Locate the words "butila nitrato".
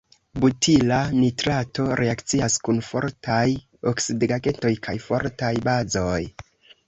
0.43-1.83